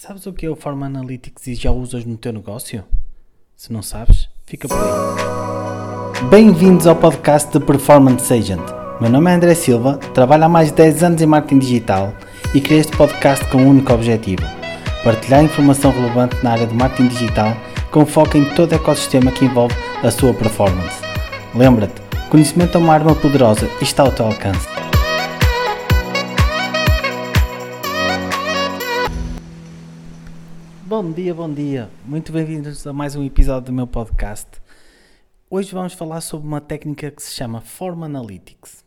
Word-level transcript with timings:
Sabes 0.00 0.24
o 0.24 0.32
que 0.32 0.46
é 0.46 0.48
o 0.48 0.56
Form 0.56 0.82
Analytics 0.82 1.46
e 1.46 1.54
já 1.54 1.70
usas 1.70 2.06
no 2.06 2.16
teu 2.16 2.32
negócio? 2.32 2.82
Se 3.54 3.70
não 3.70 3.82
sabes, 3.82 4.30
fica 4.46 4.66
por 4.66 4.74
aí. 4.74 6.24
Bem-vindos 6.30 6.86
ao 6.86 6.96
podcast 6.96 7.52
de 7.52 7.62
Performance 7.62 8.32
Agent. 8.32 8.62
Meu 8.98 9.10
nome 9.10 9.30
é 9.30 9.34
André 9.34 9.54
Silva, 9.54 9.98
trabalho 10.14 10.44
há 10.44 10.48
mais 10.48 10.68
de 10.68 10.76
10 10.76 11.02
anos 11.02 11.20
em 11.20 11.26
marketing 11.26 11.58
digital 11.58 12.14
e 12.54 12.62
criei 12.62 12.80
este 12.80 12.96
podcast 12.96 13.44
com 13.50 13.58
um 13.58 13.68
único 13.68 13.92
objetivo: 13.92 14.42
partilhar 15.04 15.44
informação 15.44 15.90
relevante 15.90 16.42
na 16.42 16.52
área 16.52 16.66
de 16.66 16.74
marketing 16.74 17.08
digital 17.08 17.54
com 17.90 18.06
foco 18.06 18.38
em 18.38 18.54
todo 18.54 18.72
o 18.72 18.76
ecossistema 18.76 19.30
que 19.30 19.44
envolve 19.44 19.74
a 20.02 20.10
sua 20.10 20.32
performance. 20.32 20.98
Lembra-te, 21.54 22.00
conhecimento 22.30 22.78
é 22.78 22.80
uma 22.80 22.94
arma 22.94 23.14
poderosa 23.14 23.68
e 23.82 23.84
está 23.84 24.04
ao 24.04 24.12
teu 24.12 24.24
alcance. 24.24 24.79
Bom 30.90 31.12
dia, 31.12 31.32
bom 31.32 31.48
dia. 31.48 31.88
Muito 32.04 32.32
bem-vindos 32.32 32.84
a 32.84 32.92
mais 32.92 33.14
um 33.14 33.22
episódio 33.22 33.66
do 33.66 33.72
meu 33.72 33.86
podcast. 33.86 34.60
Hoje 35.48 35.72
vamos 35.72 35.92
falar 35.92 36.20
sobre 36.20 36.48
uma 36.48 36.60
técnica 36.60 37.12
que 37.12 37.22
se 37.22 37.30
chama 37.30 37.60
Form 37.60 38.02
Analytics. 38.02 38.84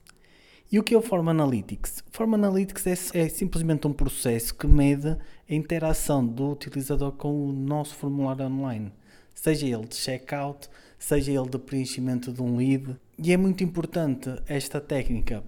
E 0.69 0.77
o 0.77 0.83
que 0.83 0.93
é 0.93 0.97
o 0.97 1.01
Form 1.01 1.29
Analytics? 1.29 2.03
Form 2.11 2.33
Analytics 2.33 2.87
é, 2.87 3.19
é 3.21 3.29
simplesmente 3.29 3.87
um 3.87 3.93
processo 3.93 4.53
que 4.53 4.67
mede 4.67 5.11
a 5.11 5.17
interação 5.53 6.27
do 6.27 6.51
utilizador 6.51 7.13
com 7.13 7.47
o 7.47 7.53
nosso 7.53 7.95
formulário 7.95 8.47
online, 8.47 8.91
seja 9.33 9.65
ele 9.65 9.87
de 9.87 9.95
checkout, 9.95 10.67
seja 10.99 11.31
ele 11.31 11.49
de 11.49 11.57
preenchimento 11.57 12.33
de 12.33 12.41
um 12.41 12.57
lead. 12.57 12.97
E 13.17 13.31
é 13.31 13.37
muito 13.37 13.63
importante 13.63 14.29
esta 14.45 14.81
técnica 14.81 15.41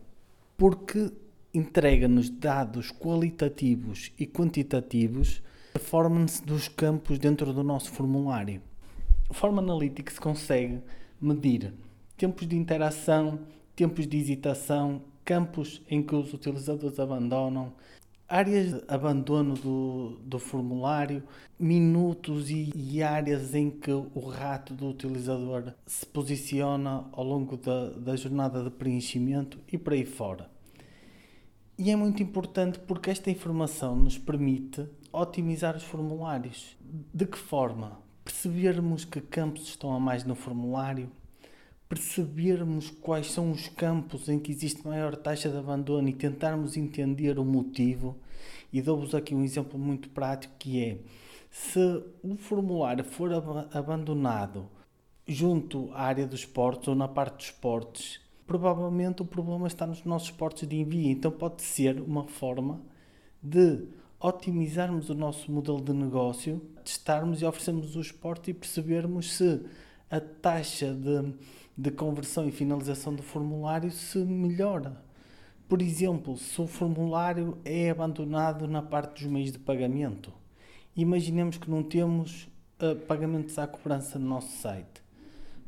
porque 0.56 1.12
entrega-nos 1.54 2.30
dados 2.30 2.94
qualitativos 2.94 4.14
e 4.18 4.26
quantitativos 4.26 5.44
performance 5.86 6.44
dos 6.44 6.68
campos 6.68 7.20
dentro 7.20 7.54
do 7.54 7.64
nosso 7.64 7.92
formulário. 7.92 8.60
O 9.30 9.36
Form 9.36 9.60
Analytics 9.60 10.18
consegue 10.18 10.82
medir 11.22 11.76
tempos 12.18 12.48
de 12.48 12.56
interação, 12.56 13.42
tempos 13.76 14.08
de 14.08 14.18
hesitação, 14.18 15.04
campos 15.24 15.84
em 15.88 16.02
que 16.02 16.16
os 16.16 16.34
utilizadores 16.34 17.00
abandonam, 17.00 17.72
áreas 18.28 18.74
de 18.74 18.84
abandono 18.88 19.54
do, 19.54 20.18
do 20.24 20.40
formulário, 20.40 21.22
minutos 21.60 22.50
e, 22.50 22.72
e, 22.76 23.04
áreas 23.04 23.54
em 23.54 23.70
que 23.70 23.92
o 23.92 24.28
rato 24.28 24.74
do 24.74 24.90
utilizador 24.90 25.72
se 25.86 26.04
posiciona 26.08 27.06
ao 27.12 27.24
longo 27.24 27.58
da, 27.58 27.92
da 27.92 28.16
jornada 28.16 28.64
de 28.64 28.72
preenchimento 28.72 29.60
e 29.72 29.78
por 29.78 29.94
aí 29.94 30.04
fora. 30.04 30.50
E 31.78 31.92
é 31.92 31.96
muito 31.96 32.24
importante 32.24 32.80
porque 32.80 33.10
esta 33.10 33.30
informação 33.30 33.98
nos 33.98 34.18
permite 34.18 34.88
otimizar 35.12 35.76
os 35.76 35.84
formulários. 35.84 36.78
De 37.14 37.26
que 37.26 37.38
forma? 37.38 38.00
Percebermos 38.24 39.04
que 39.04 39.20
campos 39.20 39.64
estão 39.68 39.94
a 39.94 40.00
mais 40.00 40.24
no 40.24 40.36
formulário, 40.36 41.12
percebermos 41.90 42.90
quais 42.90 43.30
são 43.30 43.52
os 43.52 43.68
campos 43.68 44.30
em 44.30 44.40
que 44.40 44.54
existe 44.54 44.88
maior 44.88 45.18
taxa 45.18 45.50
de 45.50 45.58
abandono 45.58 46.08
e 46.08 46.14
tentarmos 46.14 46.78
entender 46.78 47.38
o 47.38 47.44
motivo. 47.44 48.16
E 48.72 48.82
dou-vos 48.82 49.14
aqui 49.14 49.36
um 49.36 49.44
exemplo 49.44 49.78
muito 49.78 50.08
prático 50.10 50.54
que 50.58 50.82
é 50.82 50.98
se 51.52 52.04
o 52.24 52.38
formulário 52.38 53.04
for 53.04 53.34
ab 53.34 53.68
abandonado 53.74 54.70
junto 55.28 55.92
à 55.94 56.04
área 56.04 56.26
dos 56.26 56.42
esportes 56.42 56.88
ou 56.88 56.96
na 56.96 57.08
parte 57.08 57.38
dos 57.38 57.46
esportes, 57.48 58.22
provavelmente 58.46 59.22
o 59.22 59.26
problema 59.26 59.68
está 59.68 59.86
nos 59.86 60.04
nossos 60.04 60.32
portos 60.32 60.68
de 60.68 60.76
envio. 60.76 61.10
Então 61.12 61.32
pode 61.32 61.62
ser 61.62 62.00
uma 62.00 62.28
forma 62.28 62.82
de 63.42 63.88
otimizarmos 64.20 65.10
o 65.10 65.16
nosso 65.16 65.52
modelo 65.52 65.82
de 65.82 65.94
negócio, 65.94 66.62
testarmos 66.84 67.42
e 67.42 67.46
oferecermos 67.46 67.96
o 67.96 68.02
esporte 68.02 68.52
e 68.52 68.54
percebermos 68.54 69.34
se 69.34 69.62
a 70.10 70.20
taxa 70.20 70.94
de, 70.94 71.34
de 71.78 71.92
conversão 71.92 72.48
e 72.48 72.52
finalização 72.52 73.14
do 73.14 73.24
formulário 73.24 73.92
se 73.92 74.20
melhora. 74.20 75.04
Por 75.68 75.82
exemplo, 75.82 76.38
se 76.38 76.62
o 76.62 76.68
formulário 76.68 77.58
é 77.66 77.90
abandonado 77.90 78.68
na 78.68 78.82
parte 78.82 79.24
dos 79.24 79.32
meios 79.32 79.52
de 79.52 79.60
pagamento, 79.60 80.32
imaginemos 80.96 81.58
que 81.58 81.70
não 81.70 81.82
temos 81.84 82.48
uh, 82.80 82.96
pagamentos 83.08 83.58
à 83.58 83.66
cobrança 83.66 84.20
no 84.20 84.28
nosso 84.28 84.56
site. 84.58 85.05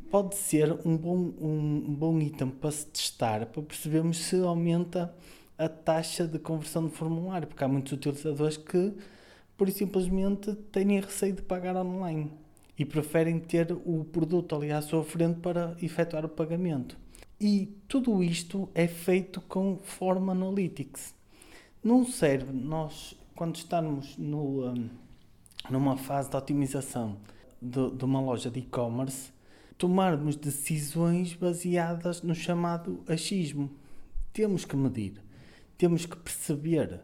Pode 0.10 0.36
ser 0.36 0.72
um 0.86 0.96
bom, 0.96 1.34
um, 1.42 1.82
bom 1.94 2.18
item 2.20 2.50
para 2.50 2.72
se 2.72 2.86
testar, 2.88 3.46
para 3.48 3.62
percebermos 3.62 4.18
se 4.18 4.38
aumenta 4.38 5.14
a 5.58 5.68
taxa 5.68 6.26
de 6.26 6.40
conversão 6.40 6.88
de 6.88 6.94
formulário, 6.94 7.46
porque 7.46 7.62
há 7.62 7.68
muitos 7.68 7.92
utilizadores 7.92 8.56
que, 8.56 8.94
por 9.58 9.70
simplesmente, 9.70 10.54
têm 10.72 11.00
receio 11.02 11.34
de 11.34 11.42
pagar 11.42 11.76
online 11.76 12.32
e 12.80 12.86
preferem 12.86 13.38
ter 13.38 13.74
o 13.86 14.06
produto 14.06 14.56
ali 14.56 14.72
à 14.72 14.82
sua 14.82 15.04
frente 15.04 15.42
para 15.42 15.76
efetuar 15.82 16.24
o 16.24 16.30
pagamento. 16.30 16.98
E 17.40 17.76
tudo 17.88 18.24
isto 18.24 18.70
é 18.74 18.88
feito 18.88 19.42
com 19.42 19.78
Form 19.84 20.30
Analytics. 20.30 21.14
Não 21.84 22.06
serve 22.06 22.54
nós, 22.54 23.14
quando 23.36 23.58
estamos 23.58 24.18
no, 24.18 24.70
um, 24.70 24.90
numa 25.70 25.98
fase 25.98 26.30
de 26.30 26.38
otimização 26.38 27.18
de, 27.62 27.92
de 27.92 28.06
uma 28.06 28.22
loja 28.22 28.50
de 28.50 28.60
e-commerce, 28.60 29.36
tomarmos 29.78 30.36
decisões 30.36 31.34
baseadas 31.34 32.22
no 32.22 32.34
chamado 32.34 33.04
achismo. 33.08 33.70
Temos 34.34 34.66
que 34.66 34.76
medir 34.76 35.28
temos 35.78 36.06
que 36.06 36.18
perceber, 36.18 37.02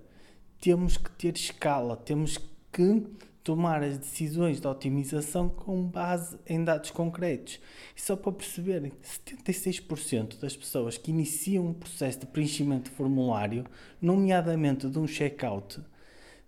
temos 0.60 0.98
que 0.98 1.12
ter 1.12 1.36
escala, 1.36 1.96
temos 1.96 2.40
que 2.72 3.06
tomar 3.44 3.84
as 3.84 3.98
decisões 3.98 4.60
de 4.60 4.68
otimização 4.68 5.48
com 5.48 5.84
base 5.84 6.40
em 6.48 6.64
dados 6.64 6.90
concretos. 6.90 7.60
E 7.96 8.02
só 8.02 8.16
para 8.16 8.32
perceberem, 8.32 8.92
76% 9.04 10.40
das 10.40 10.56
pessoas 10.56 10.98
que 10.98 11.12
iniciam 11.12 11.68
um 11.68 11.74
processo 11.74 12.22
de 12.22 12.26
preenchimento 12.26 12.90
de 12.90 12.96
formulário, 12.96 13.66
nomeadamente 14.02 14.90
de 14.90 14.98
um 14.98 15.06
checkout, 15.06 15.82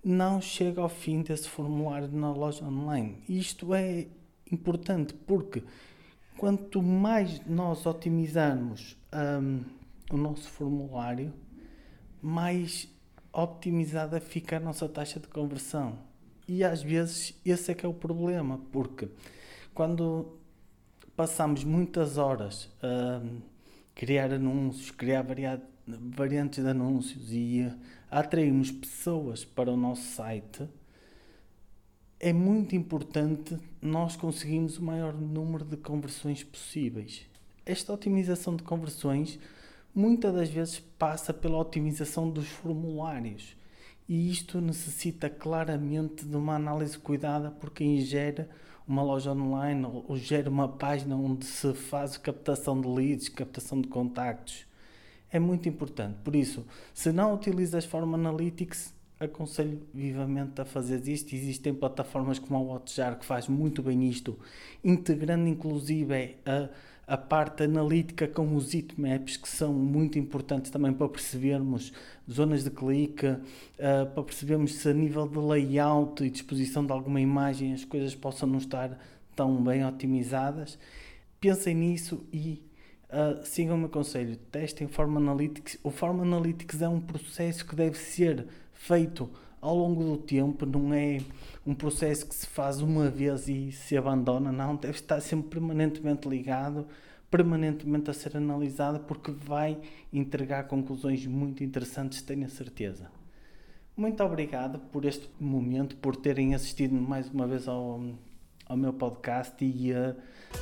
não 0.03 0.41
chega 0.41 0.81
ao 0.81 0.89
fim 0.89 1.21
desse 1.21 1.47
formulário 1.47 2.07
na 2.07 2.31
loja 2.31 2.65
online. 2.65 3.23
Isto 3.27 3.73
é 3.73 4.07
importante 4.51 5.13
porque 5.13 5.61
quanto 6.37 6.81
mais 6.81 7.45
nós 7.45 7.85
otimizarmos 7.85 8.97
um, 9.13 9.63
o 10.11 10.17
nosso 10.17 10.49
formulário, 10.49 11.33
mais 12.21 12.87
optimizada 13.31 14.19
fica 14.19 14.57
a 14.57 14.59
nossa 14.59 14.87
taxa 14.87 15.19
de 15.19 15.27
conversão. 15.27 15.97
E 16.47 16.63
às 16.63 16.81
vezes 16.81 17.33
esse 17.45 17.71
é 17.71 17.73
que 17.73 17.85
é 17.85 17.89
o 17.89 17.93
problema, 17.93 18.59
porque 18.71 19.09
quando 19.73 20.37
passamos 21.15 21.63
muitas 21.63 22.17
horas 22.17 22.69
a 22.81 23.21
criar 23.93 24.31
anúncios, 24.31 24.91
criar 24.91 25.25
variantes 25.87 26.63
de 26.63 26.69
anúncios 26.69 27.31
e 27.31 27.71
atrairmos 28.09 28.71
pessoas 28.71 29.43
para 29.43 29.71
o 29.71 29.77
nosso 29.77 30.03
site, 30.03 30.67
é 32.19 32.31
muito 32.31 32.75
importante 32.75 33.57
nós 33.81 34.15
conseguirmos 34.15 34.77
o 34.77 34.83
maior 34.83 35.13
número 35.13 35.65
de 35.65 35.77
conversões 35.77 36.43
possíveis. 36.43 37.25
Esta 37.65 37.93
otimização 37.93 38.55
de 38.55 38.63
conversões 38.63 39.37
muitas 39.93 40.33
das 40.33 40.49
vezes 40.49 40.79
passa 40.79 41.33
pela 41.33 41.57
otimização 41.57 42.29
dos 42.29 42.47
formulários. 42.47 43.55
E 44.07 44.31
isto 44.31 44.61
necessita 44.61 45.29
claramente 45.29 46.25
de 46.25 46.35
uma 46.35 46.55
análise 46.55 46.97
cuidada 46.97 47.51
por 47.51 47.71
quem 47.71 47.99
gera 47.99 48.49
uma 48.87 49.01
loja 49.01 49.31
online 49.31 49.85
ou 49.85 50.15
gera 50.15 50.49
uma 50.49 50.67
página 50.67 51.15
onde 51.15 51.45
se 51.45 51.73
faz 51.73 52.17
captação 52.17 52.79
de 52.79 52.87
leads, 52.87 53.29
captação 53.29 53.81
de 53.81 53.87
contactos. 53.87 54.65
É 55.31 55.39
muito 55.39 55.67
importante. 55.67 56.17
Por 56.23 56.35
isso, 56.35 56.65
se 56.93 57.11
não 57.11 57.33
utilizas 57.33 57.83
Form 57.83 58.13
Analytics, 58.13 58.94
aconselho 59.19 59.81
vivamente 59.93 60.59
a 60.61 60.65
fazer 60.65 61.07
isto. 61.07 61.33
Existem 61.33 61.73
plataformas 61.73 62.39
como 62.39 62.55
a 62.55 62.75
Hotjar 62.75 63.17
que 63.17 63.25
faz 63.25 63.47
muito 63.47 63.81
bem 63.81 64.07
isto, 64.07 64.37
integrando 64.83 65.47
inclusive 65.47 66.37
a 66.45 66.69
a 67.07 67.17
parte 67.17 67.63
analítica 67.63 68.27
com 68.27 68.55
os 68.55 68.73
heatmaps, 68.73 69.37
que 69.37 69.47
são 69.47 69.71
muito 69.73 70.17
importantes 70.17 70.71
também 70.71 70.91
para 70.91 71.07
percebermos 71.07 71.93
zonas 72.29 72.63
de 72.63 72.71
clique, 72.71 73.27
uh, 73.27 73.39
para 74.13 74.23
percebermos 74.23 74.75
se 74.75 74.89
a 74.89 74.93
nível 74.93 75.27
de 75.27 75.37
layout 75.37 76.23
e 76.23 76.29
disposição 76.29 76.85
de 76.85 76.91
alguma 76.91 77.21
imagem 77.21 77.73
as 77.73 77.85
coisas 77.85 78.15
possam 78.15 78.49
não 78.49 78.57
estar 78.57 78.99
tão 79.35 79.63
bem 79.63 79.85
otimizadas. 79.85 80.79
Pensem 81.39 81.75
nisso 81.75 82.25
e 82.33 82.63
uh, 83.09 83.45
sigam 83.45 83.75
o 83.75 83.79
meu 83.79 83.89
conselho. 83.89 84.35
Testem 84.51 84.87
Form 84.87 85.17
Analytics. 85.17 85.77
O 85.83 85.91
Form 85.91 86.21
Analytics 86.21 86.81
é 86.81 86.89
um 86.89 86.99
processo 86.99 87.65
que 87.65 87.75
deve 87.75 87.99
ser 87.99 88.47
feito 88.75 89.29
ao 89.59 89.75
longo 89.75 90.03
do 90.03 90.17
tempo, 90.17 90.65
não 90.65 90.93
é 90.93 91.19
um 91.65 91.73
processo 91.73 92.27
que 92.27 92.35
se 92.35 92.45
faz 92.45 92.81
uma 92.81 93.09
vez 93.09 93.47
e 93.47 93.71
se 93.71 93.97
abandona, 93.97 94.51
não, 94.51 94.75
deve 94.75 94.93
estar 94.93 95.19
sempre 95.19 95.49
permanentemente 95.49 96.29
ligado, 96.29 96.87
permanentemente 97.31 98.11
a 98.11 98.13
ser 98.13 98.37
analisado, 98.37 98.99
porque 98.99 99.31
vai 99.31 99.79
entregar 100.13 100.67
conclusões 100.67 101.25
muito 101.25 101.63
interessantes, 101.63 102.21
tenho 102.21 102.45
a 102.45 102.49
certeza. 102.49 103.09
Muito 103.97 104.23
obrigado 104.23 104.77
por 104.77 105.03
este 105.05 105.27
momento, 105.39 105.95
por 105.97 106.15
terem 106.15 106.53
assistido 106.53 106.93
mais 106.93 107.29
uma 107.29 107.47
vez 107.47 107.67
ao, 107.67 108.03
ao 108.67 108.77
meu 108.77 108.93
podcast 108.93 109.63
e 109.63 109.93
uh, 109.93 110.15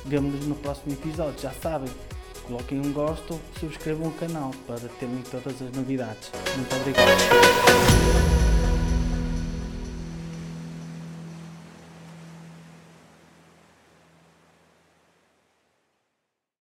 vemo-nos 0.06 0.46
no 0.46 0.54
próximo 0.54 0.94
episódio. 0.94 1.40
Já 1.40 1.52
sabem, 1.52 1.90
coloquem 2.46 2.80
um 2.80 2.92
gosto, 2.92 3.40
subscrevam 3.58 4.08
o 4.08 4.12
canal 4.12 4.50
para 4.66 4.88
terem 5.00 5.22
todas 5.30 5.60
as 5.60 5.72
novidades. 5.72 6.30
Muito 6.56 6.76
obrigado. 6.76 8.33